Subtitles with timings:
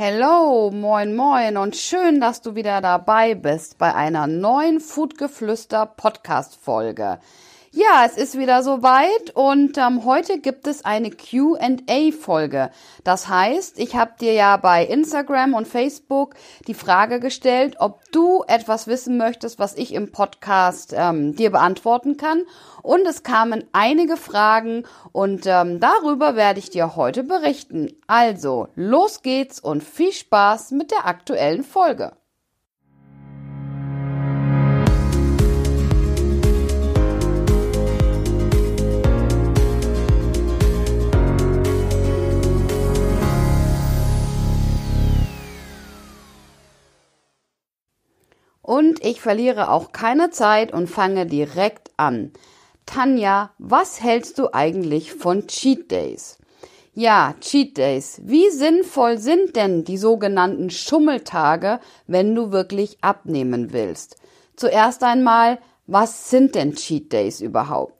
[0.00, 6.54] Hello, moin moin und schön, dass du wieder dabei bist bei einer neuen Foodgeflüster Podcast
[6.54, 7.18] Folge.
[7.70, 12.70] Ja, es ist wieder soweit und ähm, heute gibt es eine QA-Folge.
[13.04, 16.34] Das heißt, ich habe dir ja bei Instagram und Facebook
[16.66, 22.16] die Frage gestellt, ob du etwas wissen möchtest, was ich im Podcast ähm, dir beantworten
[22.16, 22.44] kann.
[22.82, 27.92] Und es kamen einige Fragen und ähm, darüber werde ich dir heute berichten.
[28.06, 32.12] Also, los geht's und viel Spaß mit der aktuellen Folge.
[48.68, 52.32] Und ich verliere auch keine Zeit und fange direkt an.
[52.84, 56.36] Tanja, was hältst du eigentlich von Cheat Days?
[56.92, 58.20] Ja, Cheat Days.
[58.24, 64.16] Wie sinnvoll sind denn die sogenannten Schummeltage, wenn du wirklich abnehmen willst?
[64.54, 67.97] Zuerst einmal, was sind denn Cheat Days überhaupt?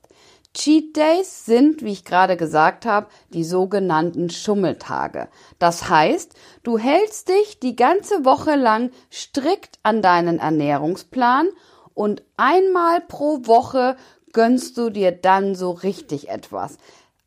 [0.59, 5.29] Cheat Days sind, wie ich gerade gesagt habe, die sogenannten Schummeltage.
[5.61, 11.47] Das heißt, du hältst dich die ganze Woche lang strikt an deinen Ernährungsplan
[11.95, 13.97] und einmal pro Woche
[14.33, 16.79] gönnst du dir dann so richtig etwas.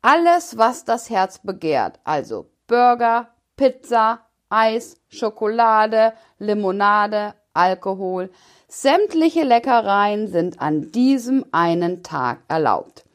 [0.02, 8.30] Alles, was das Herz begehrt, also Burger, Pizza, Eis, Schokolade, Limonade, Alkohol,
[8.68, 13.06] sämtliche Leckereien sind an diesem einen Tag erlaubt.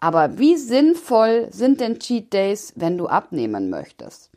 [0.00, 4.30] Aber wie sinnvoll sind denn Cheat Days, wenn du abnehmen möchtest?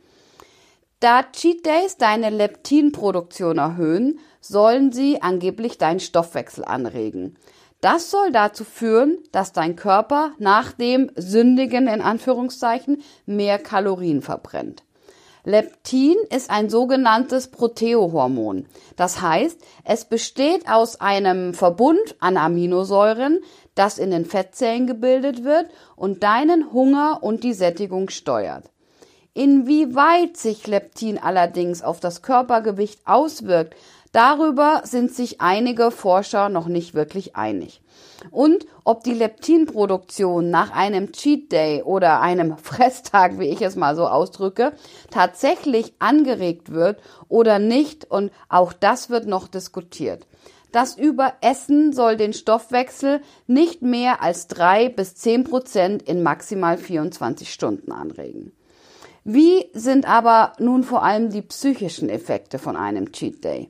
[0.99, 7.37] Da Cheat Days deine Leptinproduktion erhöhen, sollen sie angeblich deinen Stoffwechsel anregen.
[7.81, 14.83] Das soll dazu führen, dass dein Körper nach dem Sündigen in Anführungszeichen mehr Kalorien verbrennt.
[15.45, 18.65] Leptin ist ein sogenanntes Proteohormon.
[18.95, 23.41] Das heißt, es besteht aus einem Verbund an Aminosäuren,
[23.75, 28.65] das in den Fettzellen gebildet wird und deinen Hunger und die Sättigung steuert.
[29.33, 33.75] Inwieweit sich Leptin allerdings auf das Körpergewicht auswirkt,
[34.11, 37.81] darüber sind sich einige Forscher noch nicht wirklich einig.
[38.29, 43.95] Und ob die Leptinproduktion nach einem Cheat Day oder einem Fresstag, wie ich es mal
[43.95, 44.73] so ausdrücke,
[45.09, 50.27] tatsächlich angeregt wird oder nicht, und auch das wird noch diskutiert.
[50.73, 57.53] Das Überessen soll den Stoffwechsel nicht mehr als drei bis zehn Prozent in maximal 24
[57.53, 58.53] Stunden anregen.
[59.23, 63.69] Wie sind aber nun vor allem die psychischen Effekte von einem Cheat Day?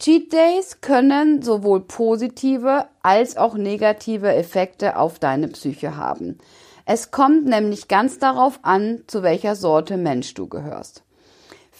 [0.00, 6.38] Cheat Days können sowohl positive als auch negative Effekte auf deine Psyche haben.
[6.84, 11.03] Es kommt nämlich ganz darauf an, zu welcher Sorte Mensch du gehörst.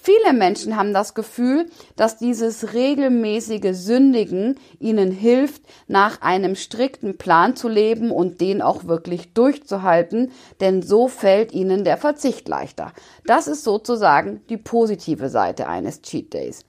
[0.06, 7.56] Viele Menschen haben das Gefühl, dass dieses regelmäßige Sündigen ihnen hilft, nach einem strikten Plan
[7.56, 12.92] zu leben und den auch wirklich durchzuhalten, denn so fällt ihnen der Verzicht leichter.
[13.24, 16.66] Das ist sozusagen die positive Seite eines Cheat Days.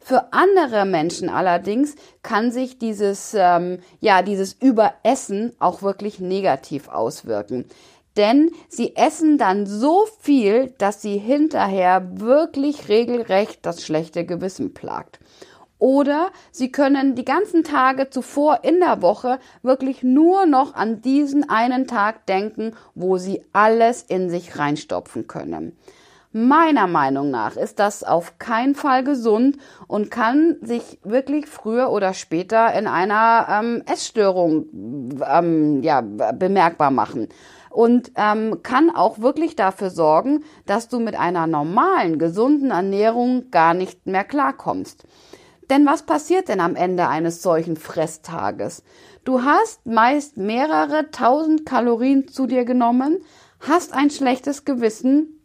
[0.00, 7.66] Für andere Menschen allerdings kann sich dieses, ähm, ja, dieses Überessen auch wirklich negativ auswirken
[8.18, 15.20] denn sie essen dann so viel, dass sie hinterher wirklich regelrecht das schlechte Gewissen plagt.
[15.78, 21.48] Oder sie können die ganzen Tage zuvor in der Woche wirklich nur noch an diesen
[21.48, 25.78] einen Tag denken, wo sie alles in sich reinstopfen können.
[26.32, 29.56] Meiner Meinung nach ist das auf keinen Fall gesund
[29.86, 34.66] und kann sich wirklich früher oder später in einer ähm, Essstörung
[35.26, 37.28] ähm, ja, bemerkbar machen
[37.70, 43.74] und ähm, kann auch wirklich dafür sorgen, dass du mit einer normalen, gesunden Ernährung gar
[43.74, 45.04] nicht mehr klarkommst.
[45.70, 48.82] Denn was passiert denn am Ende eines solchen Fresstages?
[49.24, 53.18] Du hast meist mehrere tausend Kalorien zu dir genommen,
[53.60, 55.37] hast ein schlechtes Gewissen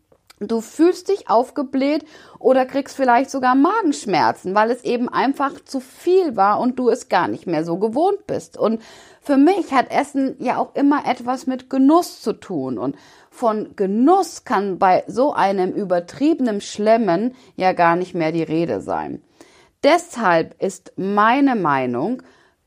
[0.48, 2.06] Du fühlst dich aufgebläht
[2.40, 7.10] oder kriegst vielleicht sogar Magenschmerzen, weil es eben einfach zu viel war und du es
[7.10, 8.58] gar nicht mehr so gewohnt bist.
[8.58, 8.82] Und
[9.22, 12.78] für mich hat Essen ja auch immer etwas mit Genuss zu tun.
[12.78, 12.96] Und
[13.30, 19.22] von Genuss kann bei so einem übertriebenen Schlemmen ja gar nicht mehr die Rede sein.
[19.84, 22.22] Deshalb ist meine Meinung,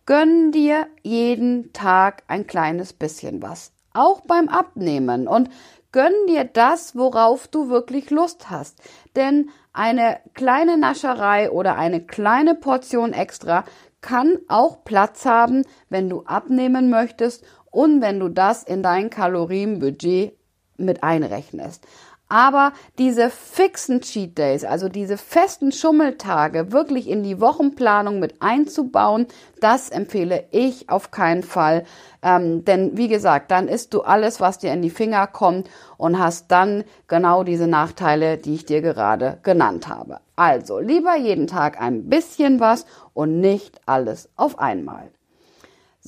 [0.06, 3.72] Gönn dir jeden Tag ein kleines bisschen was.
[3.92, 5.26] Auch beim Abnehmen.
[5.26, 5.50] Und
[5.96, 8.82] gönn dir das, worauf du wirklich Lust hast.
[9.16, 13.64] Denn eine kleine Nascherei oder eine kleine Portion extra
[14.02, 20.36] kann auch Platz haben, wenn du abnehmen möchtest und wenn du das in dein Kalorienbudget
[20.76, 21.86] mit einrechnest.
[22.28, 29.26] Aber diese fixen Cheat Days, also diese festen Schummeltage wirklich in die Wochenplanung mit einzubauen,
[29.60, 31.84] das empfehle ich auf keinen Fall.
[32.22, 36.18] Ähm, denn wie gesagt, dann isst du alles, was dir in die Finger kommt und
[36.18, 40.18] hast dann genau diese Nachteile, die ich dir gerade genannt habe.
[40.34, 45.10] Also lieber jeden Tag ein bisschen was und nicht alles auf einmal.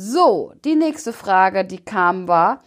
[0.00, 2.60] So, die nächste Frage, die kam, war,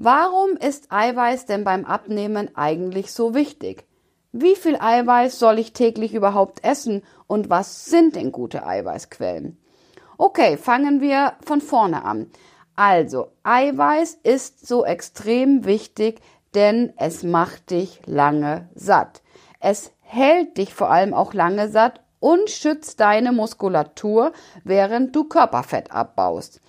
[0.00, 3.84] Warum ist Eiweiß denn beim Abnehmen eigentlich so wichtig?
[4.30, 9.58] Wie viel Eiweiß soll ich täglich überhaupt essen und was sind denn gute Eiweißquellen?
[10.16, 12.30] Okay, fangen wir von vorne an.
[12.76, 16.20] Also, Eiweiß ist so extrem wichtig,
[16.54, 19.22] denn es macht dich lange satt.
[19.58, 25.90] Es hält dich vor allem auch lange satt und schützt deine Muskulatur, während du Körperfett
[25.90, 26.60] abbaust.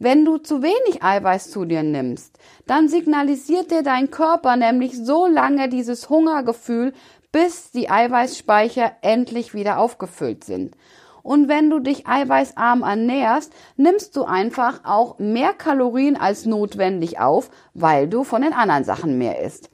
[0.00, 5.26] Wenn du zu wenig Eiweiß zu dir nimmst, dann signalisiert dir dein Körper nämlich so
[5.26, 6.92] lange dieses Hungergefühl,
[7.32, 10.76] bis die Eiweißspeicher endlich wieder aufgefüllt sind.
[11.24, 17.50] Und wenn du dich eiweißarm ernährst, nimmst du einfach auch mehr Kalorien als notwendig auf,
[17.74, 19.68] weil du von den anderen Sachen mehr isst.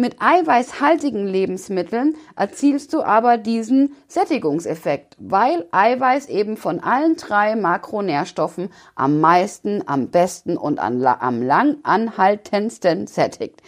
[0.00, 8.70] Mit eiweißhaltigen Lebensmitteln erzielst du aber diesen Sättigungseffekt, weil Eiweiß eben von allen drei Makronährstoffen
[8.94, 13.60] am meisten, am besten und am lang anhaltendsten sättigt.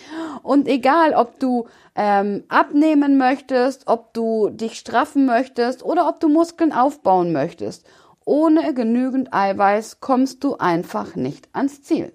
[0.43, 6.31] Und egal, ob du ähm, abnehmen möchtest, ob du dich straffen möchtest oder ob du
[6.31, 7.85] Muskeln aufbauen möchtest,
[8.25, 12.15] ohne genügend Eiweiß kommst du einfach nicht ans Ziel.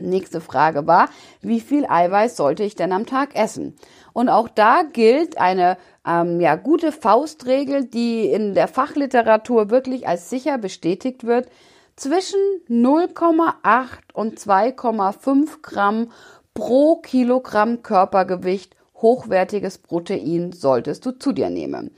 [0.00, 1.08] Nächste Frage war,
[1.40, 3.76] wie viel Eiweiß sollte ich denn am Tag essen?
[4.12, 5.76] Und auch da gilt eine
[6.06, 11.48] ähm, ja, gute Faustregel, die in der Fachliteratur wirklich als sicher bestätigt wird.
[11.96, 16.10] Zwischen 0,8 und 2,5 Gramm
[16.54, 21.90] pro Kilogramm Körpergewicht hochwertiges Protein solltest du zu dir nehmen.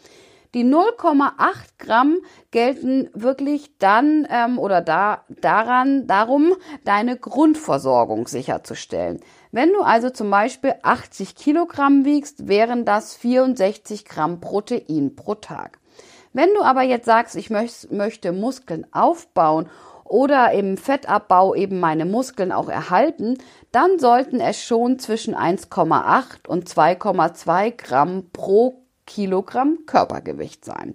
[0.54, 1.30] Die 0,8
[1.78, 2.18] Gramm
[2.50, 6.52] gelten wirklich dann ähm, oder da daran darum,
[6.84, 9.20] deine Grundversorgung sicherzustellen.
[9.50, 15.78] Wenn du also zum Beispiel 80 Kilogramm wiegst, wären das 64 Gramm Protein pro Tag.
[16.34, 19.70] Wenn du aber jetzt sagst, ich möcht, möchte Muskeln aufbauen
[20.04, 23.38] oder im Fettabbau eben meine Muskeln auch erhalten,
[23.70, 28.81] dann sollten es schon zwischen 1,8 und 2,2 Gramm pro
[29.12, 30.94] Kilogramm Körpergewicht sein.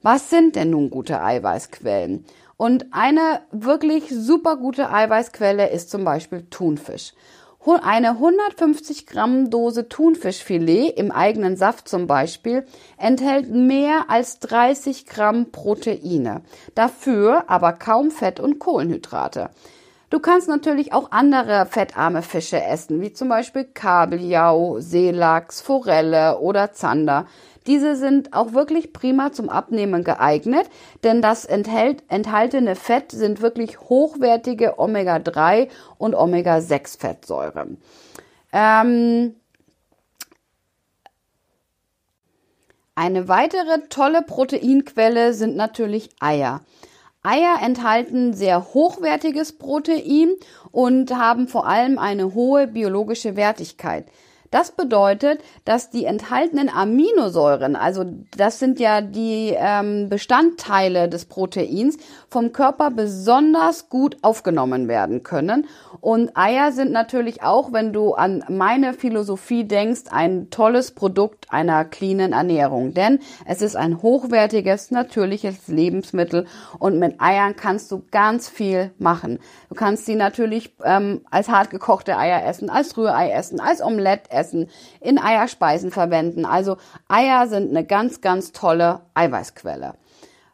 [0.00, 2.24] Was sind denn nun gute Eiweißquellen?
[2.56, 7.12] Und eine wirklich super gute Eiweißquelle ist zum Beispiel Thunfisch.
[7.82, 12.64] Eine 150 Gramm Dose Thunfischfilet im eigenen Saft zum Beispiel
[12.96, 16.40] enthält mehr als 30 Gramm Proteine,
[16.74, 19.50] dafür aber kaum Fett und Kohlenhydrate.
[20.10, 26.72] Du kannst natürlich auch andere fettarme Fische essen, wie zum Beispiel Kabeljau, Seelachs, Forelle oder
[26.72, 27.26] Zander.
[27.68, 30.68] Diese sind auch wirklich prima zum Abnehmen geeignet,
[31.04, 37.80] denn das enthält, enthaltene Fett sind wirklich hochwertige Omega-3 und Omega-6-Fettsäuren.
[38.52, 39.36] Ähm,
[42.96, 46.62] eine weitere tolle Proteinquelle sind natürlich Eier.
[47.22, 50.34] Eier enthalten sehr hochwertiges Protein
[50.70, 54.06] und haben vor allem eine hohe biologische Wertigkeit.
[54.50, 58.04] Das bedeutet, dass die enthaltenen Aminosäuren, also
[58.36, 61.98] das sind ja die ähm, Bestandteile des Proteins,
[62.30, 65.66] vom Körper besonders gut aufgenommen werden können.
[66.00, 71.84] Und Eier sind natürlich auch, wenn du an meine Philosophie denkst, ein tolles Produkt einer
[71.84, 72.94] cleanen Ernährung.
[72.94, 76.46] Denn es ist ein hochwertiges, natürliches Lebensmittel
[76.78, 79.40] und mit Eiern kannst du ganz viel machen.
[79.68, 84.30] Du kannst sie natürlich ähm, als hart gekochte Eier essen, als Rührei essen, als Omelette
[84.30, 84.68] essen,
[85.00, 86.44] in Eierspeisen verwenden.
[86.44, 86.76] Also
[87.08, 89.94] Eier sind eine ganz, ganz tolle Eiweißquelle.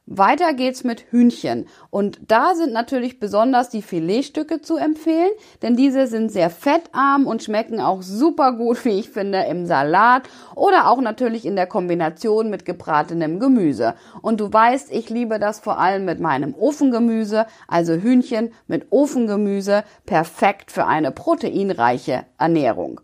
[0.06, 1.66] Weiter geht's mit Hühnchen.
[1.90, 5.30] Und da sind natürlich besonders die Filetstücke zu empfehlen,
[5.62, 10.22] denn diese sind sehr fettarm und schmecken auch super gut, wie ich finde, im Salat
[10.54, 13.94] oder auch natürlich in der Kombination mit gebratenem Gemüse.
[14.22, 19.82] Und du weißt, ich liebe das vor allem mit meinem Ofengemüse, also Hühnchen mit Ofengemüse,
[20.06, 23.00] perfekt für eine proteinreiche Ernährung.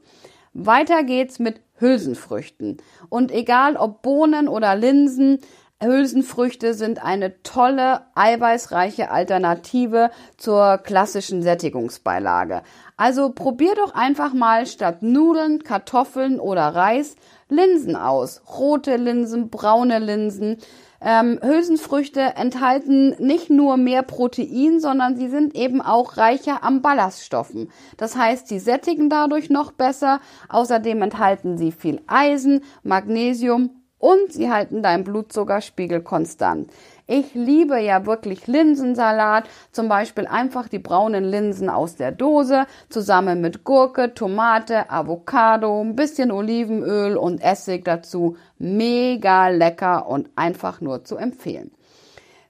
[0.54, 2.76] Weiter geht's mit Hülsenfrüchten.
[3.08, 5.40] Und egal ob Bohnen oder Linsen,
[5.82, 12.62] Hülsenfrüchte sind eine tolle, eiweißreiche Alternative zur klassischen Sättigungsbeilage.
[12.96, 17.16] Also probier doch einfach mal statt Nudeln, Kartoffeln oder Reis
[17.48, 18.42] Linsen aus.
[18.58, 20.58] Rote Linsen, braune Linsen.
[21.04, 27.70] Ähm, Hülsenfrüchte enthalten nicht nur mehr Protein, sondern sie sind eben auch reicher an Ballaststoffen.
[27.96, 30.20] Das heißt, sie sättigen dadurch noch besser.
[30.48, 36.68] Außerdem enthalten sie viel Eisen, Magnesium und sie halten deinen Blutzuckerspiegel konstant.
[37.06, 43.40] Ich liebe ja wirklich Linsensalat, zum Beispiel einfach die braunen Linsen aus der Dose zusammen
[43.40, 48.36] mit Gurke, Tomate, Avocado, ein bisschen Olivenöl und Essig dazu.
[48.58, 51.70] Mega lecker und einfach nur zu empfehlen.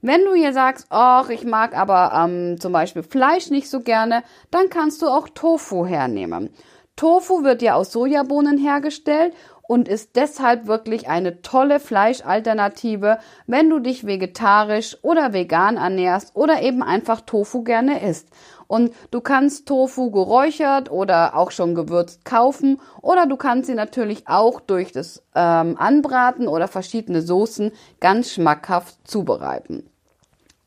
[0.00, 4.22] Wenn du hier sagst, ach, ich mag aber ähm, zum Beispiel Fleisch nicht so gerne,
[4.50, 6.48] dann kannst du auch Tofu hernehmen.
[6.96, 9.34] Tofu wird ja aus Sojabohnen hergestellt
[9.72, 16.60] und ist deshalb wirklich eine tolle Fleischalternative, wenn du dich vegetarisch oder vegan ernährst oder
[16.60, 18.28] eben einfach Tofu gerne isst.
[18.66, 24.28] Und du kannst Tofu geräuchert oder auch schon gewürzt kaufen oder du kannst sie natürlich
[24.28, 29.88] auch durch das ähm, Anbraten oder verschiedene Soßen ganz schmackhaft zubereiten.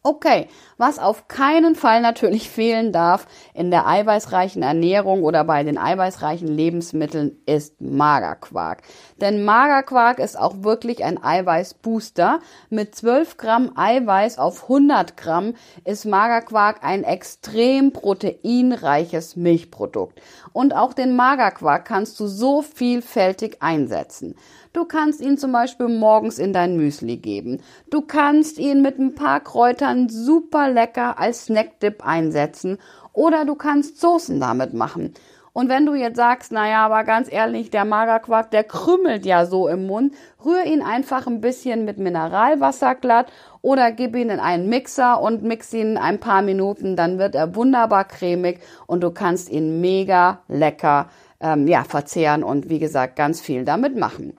[0.08, 5.80] Okay, was auf keinen Fall natürlich fehlen darf in der eiweißreichen Ernährung oder bei den
[5.80, 8.84] eiweißreichen Lebensmitteln ist Magerquark.
[9.22, 12.40] Denn Magerquark ist auch wirklich ein Eiweißbooster.
[12.70, 15.54] Mit 12 Gramm Eiweiß auf 100 Gramm
[15.86, 20.22] ist Magerquark ein extrem proteinreiches Milchprodukt.
[20.52, 24.36] Und auch den Magerquark kannst du so vielfältig einsetzen.
[24.74, 27.62] Du kannst ihn zum Beispiel morgens in dein Müsli geben.
[27.90, 32.78] Du kannst ihn mit ein paar Kräutern super lecker als Snackdip einsetzen
[33.14, 35.14] oder du kannst Soßen damit machen.
[35.56, 39.70] Und wenn du jetzt sagst, naja, aber ganz ehrlich, der Magerquark, der krümmelt ja so
[39.70, 43.32] im Mund, rühr ihn einfach ein bisschen mit Mineralwasser glatt
[43.62, 47.56] oder gib ihn in einen Mixer und mix ihn ein paar Minuten, dann wird er
[47.56, 51.08] wunderbar cremig und du kannst ihn mega lecker
[51.40, 54.36] ähm, ja, verzehren und wie gesagt ganz viel damit machen.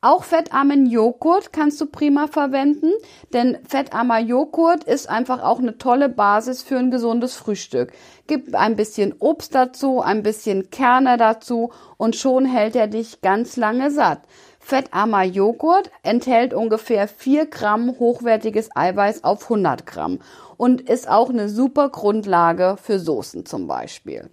[0.00, 2.92] Auch fettarmen Joghurt kannst du prima verwenden,
[3.32, 7.90] denn fettarmer Joghurt ist einfach auch eine tolle Basis für ein gesundes Frühstück.
[8.28, 13.56] Gib ein bisschen Obst dazu, ein bisschen Kerne dazu und schon hält er dich ganz
[13.56, 14.20] lange satt.
[14.60, 20.20] Fettarmer Joghurt enthält ungefähr 4 Gramm hochwertiges Eiweiß auf 100 Gramm
[20.56, 24.30] und ist auch eine super Grundlage für Soßen zum Beispiel.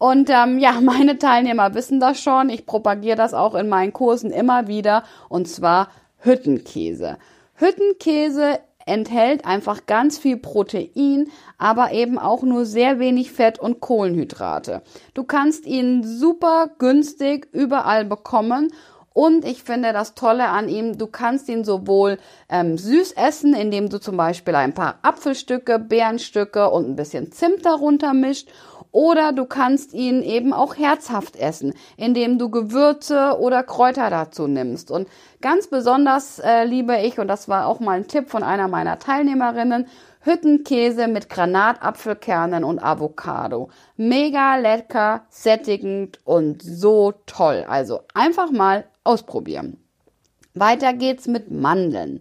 [0.00, 2.48] Und ähm, ja, meine Teilnehmer wissen das schon.
[2.48, 5.04] Ich propagiere das auch in meinen Kursen immer wieder.
[5.28, 7.18] Und zwar Hüttenkäse.
[7.54, 11.28] Hüttenkäse enthält einfach ganz viel Protein,
[11.58, 14.82] aber eben auch nur sehr wenig Fett und Kohlenhydrate.
[15.12, 18.72] Du kannst ihn super günstig überall bekommen
[19.12, 23.90] und ich finde das Tolle an ihm, du kannst ihn sowohl ähm, süß essen, indem
[23.90, 28.48] du zum Beispiel ein paar Apfelstücke, Beerenstücke und ein bisschen Zimt darunter mischt
[28.92, 34.90] oder du kannst ihn eben auch herzhaft essen, indem du Gewürze oder Kräuter dazu nimmst.
[34.90, 35.08] Und
[35.40, 38.98] ganz besonders äh, liebe ich, und das war auch mal ein Tipp von einer meiner
[38.98, 39.86] Teilnehmerinnen,
[40.22, 43.70] Hüttenkäse mit Granatapfelkernen und Avocado.
[43.96, 47.64] Mega lecker, sättigend und so toll.
[47.66, 49.78] Also einfach mal ausprobieren.
[50.52, 52.20] Weiter geht's mit Mandeln.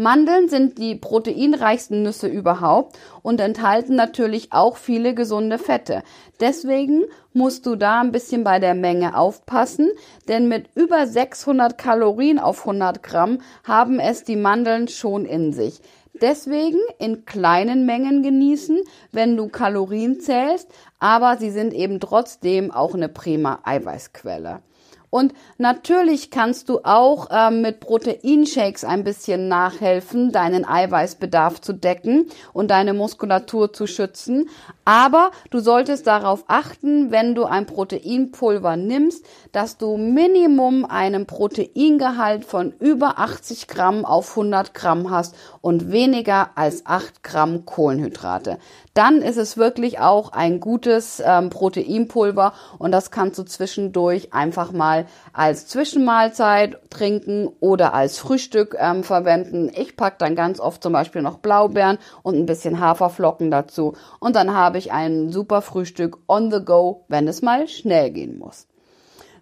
[0.00, 6.04] Mandeln sind die proteinreichsten Nüsse überhaupt und enthalten natürlich auch viele gesunde Fette.
[6.38, 7.02] Deswegen
[7.32, 9.90] musst du da ein bisschen bei der Menge aufpassen,
[10.28, 15.80] denn mit über 600 Kalorien auf 100 Gramm haben es die Mandeln schon in sich.
[16.20, 20.68] Deswegen in kleinen Mengen genießen, wenn du Kalorien zählst,
[21.00, 24.62] aber sie sind eben trotzdem auch eine prima Eiweißquelle.
[25.10, 32.26] Und natürlich kannst du auch ähm, mit Proteinshakes ein bisschen nachhelfen, deinen Eiweißbedarf zu decken
[32.52, 34.48] und deine Muskulatur zu schützen.
[34.84, 42.44] Aber du solltest darauf achten, wenn du ein Proteinpulver nimmst, dass du Minimum einen Proteingehalt
[42.44, 48.58] von über 80 Gramm auf 100 Gramm hast und weniger als 8 Gramm Kohlenhydrate
[48.98, 54.72] dann ist es wirklich auch ein gutes ähm, Proteinpulver und das kannst du zwischendurch einfach
[54.98, 59.70] mal als Zwischenmahlzeit trinken oder als Frühstück ähm, verwenden.
[59.74, 64.36] Ich pack dann ganz oft zum Beispiel noch Blaubeeren und ein bisschen Haferflocken dazu und
[64.36, 68.66] dann habe ich ein super Frühstück on the go, wenn es mal schnell gehen muss.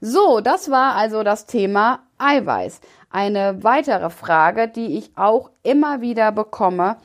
[0.00, 2.80] So, das war also das Thema Eiweiß.
[3.10, 6.96] Eine weitere Frage, die ich auch immer wieder bekomme,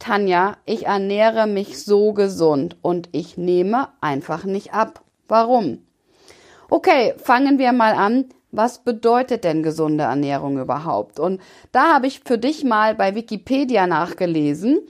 [0.00, 5.02] Tanja, ich ernähre mich so gesund und ich nehme einfach nicht ab.
[5.28, 5.80] Warum?
[6.72, 8.26] Okay, fangen wir mal an.
[8.52, 11.18] was bedeutet denn gesunde Ernährung überhaupt?
[11.18, 11.40] Und
[11.72, 14.80] da habe ich für dich mal bei Wikipedia nachgelesen.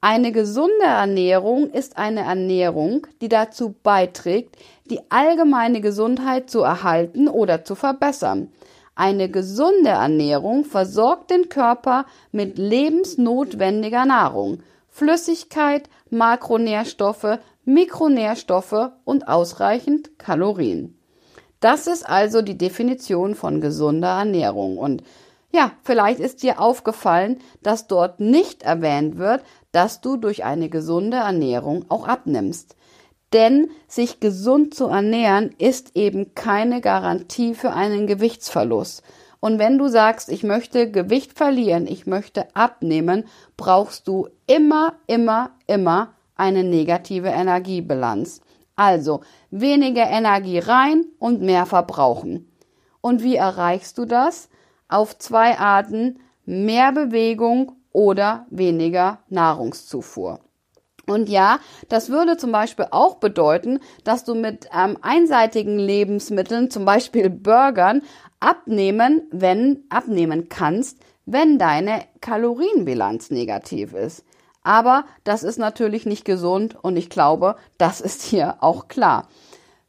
[0.00, 4.56] Eine gesunde Ernährung ist eine Ernährung, die dazu beiträgt,
[4.90, 8.52] die allgemeine Gesundheit zu erhalten oder zu verbessern.
[8.94, 14.58] Eine gesunde Ernährung versorgt den Körper mit lebensnotwendiger Nahrung,
[14.88, 20.97] Flüssigkeit, Makronährstoffe, Mikronährstoffe und ausreichend Kalorien.
[21.60, 24.78] Das ist also die Definition von gesunder Ernährung.
[24.78, 25.02] Und
[25.50, 31.16] ja, vielleicht ist dir aufgefallen, dass dort nicht erwähnt wird, dass du durch eine gesunde
[31.16, 32.76] Ernährung auch abnimmst.
[33.32, 39.02] Denn sich gesund zu ernähren ist eben keine Garantie für einen Gewichtsverlust.
[39.40, 43.24] Und wenn du sagst, ich möchte Gewicht verlieren, ich möchte abnehmen,
[43.56, 48.40] brauchst du immer, immer, immer eine negative Energiebilanz.
[48.78, 52.48] Also weniger Energie rein und mehr verbrauchen.
[53.00, 54.48] Und wie erreichst du das?
[54.88, 60.38] Auf zwei Arten, mehr Bewegung oder weniger Nahrungszufuhr.
[61.08, 61.58] Und ja,
[61.88, 68.02] das würde zum Beispiel auch bedeuten, dass du mit ähm, einseitigen Lebensmitteln, zum Beispiel Burgern,
[68.38, 74.24] abnehmen, wenn abnehmen kannst, wenn deine Kalorienbilanz negativ ist.
[74.68, 79.26] Aber das ist natürlich nicht gesund und ich glaube, das ist hier auch klar.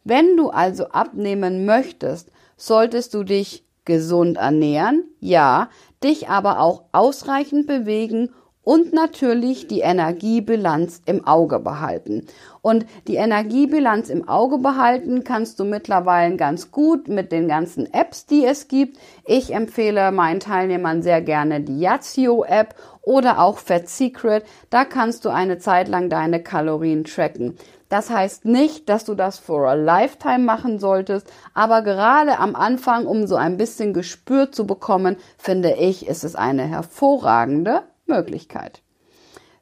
[0.06, 5.68] Wenn du also abnehmen möchtest, solltest du dich gesund ernähren, ja,
[6.02, 8.30] dich aber auch ausreichend bewegen
[8.70, 12.28] und natürlich die Energiebilanz im Auge behalten.
[12.62, 18.28] Und die Energiebilanz im Auge behalten kannst du mittlerweile ganz gut mit den ganzen Apps,
[18.28, 19.00] die es gibt.
[19.26, 24.44] Ich empfehle meinen Teilnehmern sehr gerne die Yazio App oder auch Fat Secret.
[24.70, 27.58] Da kannst du eine Zeit lang deine Kalorien tracken.
[27.90, 33.08] Das heißt nicht, dass du das for a lifetime machen solltest, aber gerade am Anfang,
[33.08, 38.82] um so ein bisschen Gespür zu bekommen, finde ich, ist es eine hervorragende Möglichkeit.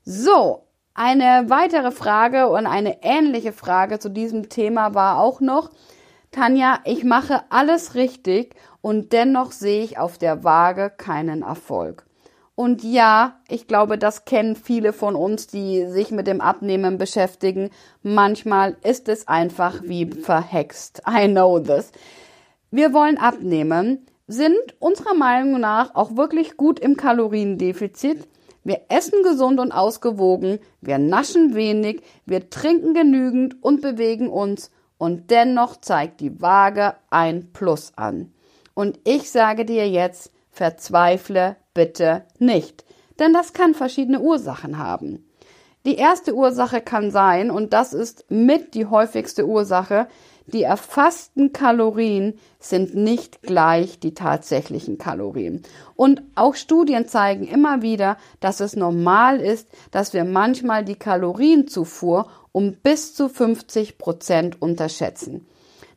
[0.04, 5.70] So, eine weitere Frage und eine ähnliche Frage zu diesem Thema war auch noch,
[6.32, 12.08] Tanja, ich mache alles richtig und dennoch sehe ich auf der Waage keinen Erfolg.
[12.56, 17.70] Und ja, ich glaube, das kennen viele von uns, die sich mit dem Abnehmen beschäftigen.
[18.02, 21.04] Manchmal ist es einfach wie verhext.
[21.08, 21.92] I know this.
[22.72, 28.28] Wir wollen abnehmen, sind unserer Meinung nach auch wirklich gut im Kaloriendefizit,
[28.68, 35.32] wir essen gesund und ausgewogen, wir naschen wenig, wir trinken genügend und bewegen uns und
[35.32, 38.34] dennoch zeigt die Waage ein Plus an.
[38.74, 42.84] Und ich sage dir jetzt, verzweifle bitte nicht,
[43.20, 45.26] denn das kann verschiedene Ursachen haben.
[45.86, 50.10] Die erste Ursache kann sein, und das ist mit die häufigste Ursache,
[50.48, 55.62] die erfassten Kalorien sind nicht gleich die tatsächlichen Kalorien.
[55.96, 62.30] Und auch Studien zeigen immer wieder, dass es normal ist, dass wir manchmal die Kalorienzufuhr
[62.54, 65.46] um bis zu 50 Prozent unterschätzen.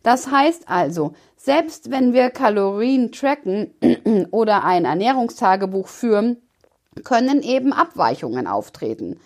[0.02, 3.72] Das heißt also, selbst wenn wir Kalorien tracken
[4.32, 6.38] oder ein Ernährungstagebuch führen,
[7.04, 9.20] können eben Abweichungen auftreten.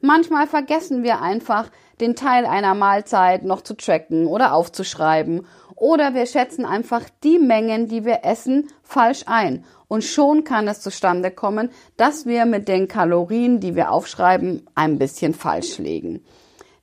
[0.00, 5.46] Manchmal vergessen wir einfach, den Teil einer Mahlzeit noch zu tracken oder aufzuschreiben.
[5.76, 9.64] Oder wir schätzen einfach die Mengen, die wir essen, falsch ein.
[9.88, 14.98] Und schon kann es zustande kommen, dass wir mit den Kalorien, die wir aufschreiben, ein
[14.98, 16.24] bisschen falsch liegen.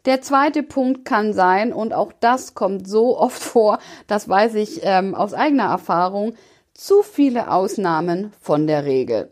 [0.06, 4.82] Der zweite Punkt kann sein, und auch das kommt so oft vor, das weiß ich
[4.84, 6.34] ähm, aus eigener Erfahrung,
[6.74, 9.32] zu viele Ausnahmen von der Regel.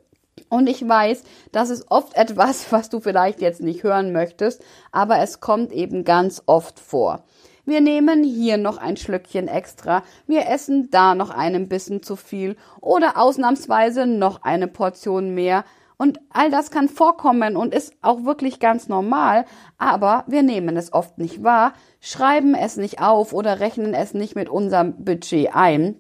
[0.50, 5.20] Und ich weiß, das ist oft etwas, was du vielleicht jetzt nicht hören möchtest, aber
[5.20, 7.24] es kommt eben ganz oft vor.
[7.66, 12.56] Wir nehmen hier noch ein Schlückchen extra, wir essen da noch einen Bissen zu viel
[12.82, 15.66] oder ausnahmsweise noch eine Portion mehr.
[15.96, 19.46] Und all das kann vorkommen und ist auch wirklich ganz normal,
[19.78, 24.34] aber wir nehmen es oft nicht wahr, schreiben es nicht auf oder rechnen es nicht
[24.34, 25.96] mit unserem Budget ein.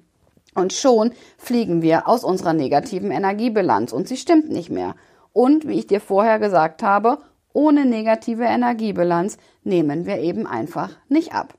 [0.55, 4.95] Und schon fliegen wir aus unserer negativen Energiebilanz und sie stimmt nicht mehr.
[5.31, 7.19] Und wie ich dir vorher gesagt habe,
[7.53, 11.53] ohne negative Energiebilanz nehmen wir eben einfach nicht ab.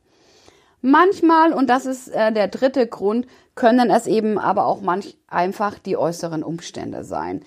[0.83, 5.79] Manchmal, und das ist äh, der dritte Grund, können es eben aber auch manch einfach
[5.79, 7.45] die äußeren Umstände sein.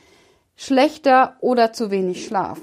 [0.55, 2.59] Schlechter oder zu wenig Schlaf,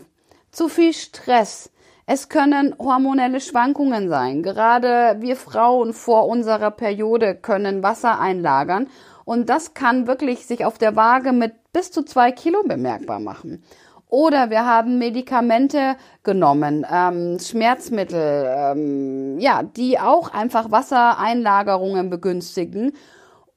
[0.52, 1.70] zu viel Stress,
[2.12, 4.42] es können hormonelle Schwankungen sein.
[4.42, 8.88] Gerade wir Frauen vor unserer Periode können Wasser einlagern
[9.24, 13.62] und das kann wirklich sich auf der Waage mit bis zu zwei Kilo bemerkbar machen.
[14.08, 15.94] Oder wir haben Medikamente
[16.24, 22.92] genommen, ähm, Schmerzmittel, ähm, ja, die auch einfach Wassereinlagerungen begünstigen.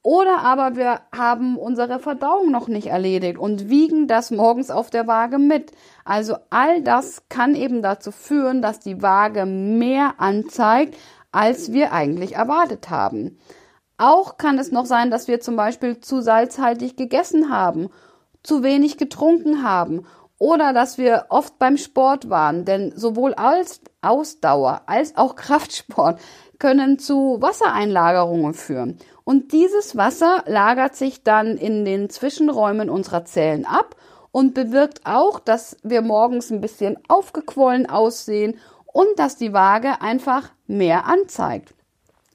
[0.04, 5.06] Oder aber wir haben unsere Verdauung noch nicht erledigt und wiegen das morgens auf der
[5.06, 5.72] Waage mit.
[6.04, 10.94] Also all das kann eben dazu führen, dass die Waage mehr anzeigt,
[11.32, 13.38] als wir eigentlich erwartet haben.
[13.96, 17.88] Auch kann es noch sein, dass wir zum Beispiel zu salzhaltig gegessen haben,
[18.42, 20.04] zu wenig getrunken haben
[20.36, 26.20] oder dass wir oft beim Sport waren, denn sowohl als Ausdauer als auch Kraftsport
[26.58, 28.98] können zu Wassereinlagerungen führen.
[29.24, 33.96] Und dieses Wasser lagert sich dann in den Zwischenräumen unserer Zellen ab
[34.32, 40.50] und bewirkt auch, dass wir morgens ein bisschen aufgequollen aussehen und dass die Waage einfach
[40.66, 41.74] mehr anzeigt.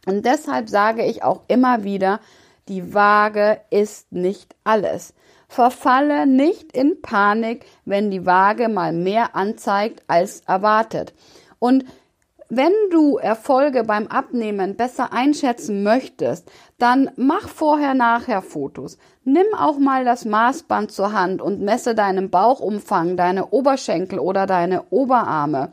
[0.05, 2.19] Und deshalb sage ich auch immer wieder,
[2.67, 5.13] die Waage ist nicht alles.
[5.47, 11.13] Verfalle nicht in Panik, wenn die Waage mal mehr anzeigt als erwartet.
[11.57, 11.85] Und
[12.51, 18.97] wenn du Erfolge beim Abnehmen besser einschätzen möchtest, dann mach vorher-nachher Fotos.
[19.23, 24.85] Nimm auch mal das Maßband zur Hand und messe deinen Bauchumfang, deine Oberschenkel oder deine
[24.89, 25.71] Oberarme.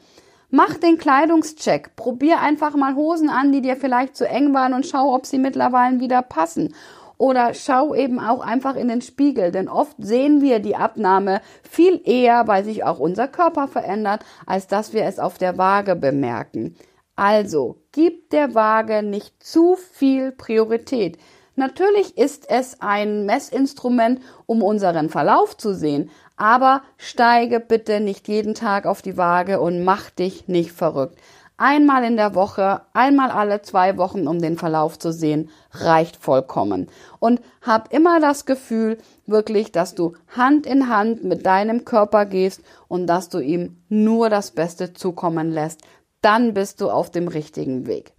[0.50, 1.96] Mach den Kleidungscheck.
[1.96, 5.38] Probier einfach mal Hosen an, die dir vielleicht zu eng waren und schau, ob sie
[5.38, 6.74] mittlerweile wieder passen.
[7.18, 12.00] Oder schau eben auch einfach in den Spiegel, denn oft sehen wir die Abnahme viel
[12.04, 16.76] eher, weil sich auch unser Körper verändert, als dass wir es auf der Waage bemerken.
[17.14, 21.18] Also, gib der Waage nicht zu viel Priorität.
[21.54, 28.52] Natürlich ist es ein Messinstrument, um unseren Verlauf zu sehen, aber steige bitte nicht jeden
[28.52, 31.18] Tag auf die Waage und mach dich nicht verrückt.
[31.58, 36.88] Einmal in der Woche, einmal alle zwei Wochen, um den Verlauf zu sehen, reicht vollkommen.
[37.18, 42.60] Und hab immer das Gefühl, wirklich, dass du Hand in Hand mit deinem Körper gehst
[42.88, 45.80] und dass du ihm nur das Beste zukommen lässt.
[46.20, 48.12] Dann bist du auf dem richtigen Weg.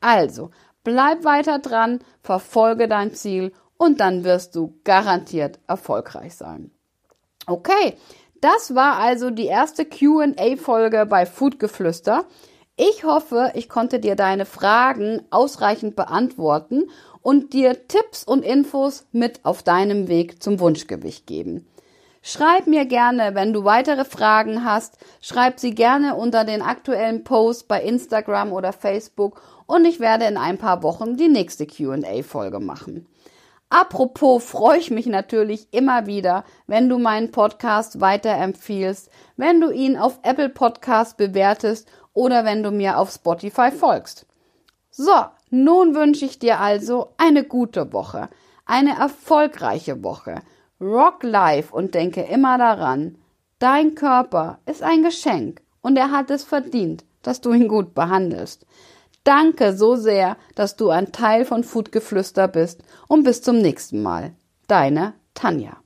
[0.00, 0.50] Also,
[0.84, 6.70] bleib weiter dran, verfolge dein Ziel und dann wirst du garantiert erfolgreich sein.
[7.46, 7.96] Okay,
[8.40, 12.24] das war also die erste QA-Folge bei Foodgeflüster.
[12.80, 16.84] Ich hoffe, ich konnte dir deine Fragen ausreichend beantworten
[17.22, 21.66] und dir Tipps und Infos mit auf deinem Weg zum Wunschgewicht geben.
[22.22, 27.64] Schreib mir gerne, wenn du weitere Fragen hast, schreib sie gerne unter den aktuellen Posts
[27.64, 33.08] bei Instagram oder Facebook und ich werde in ein paar Wochen die nächste QA-Folge machen.
[33.70, 39.98] Apropos freue ich mich natürlich immer wieder, wenn du meinen Podcast weiterempfiehlst, wenn du ihn
[39.98, 41.88] auf Apple Podcast bewertest
[42.18, 44.26] oder wenn du mir auf Spotify folgst.
[44.90, 45.14] So,
[45.50, 48.28] nun wünsche ich dir also eine gute Woche,
[48.66, 50.42] eine erfolgreiche Woche.
[50.80, 53.18] Rock life und denke immer daran,
[53.60, 58.66] dein Körper ist ein Geschenk und er hat es verdient, dass du ihn gut behandelst.
[59.22, 64.32] Danke so sehr, dass du ein Teil von Foodgeflüster bist und bis zum nächsten Mal.
[64.66, 65.76] Deine Tanja.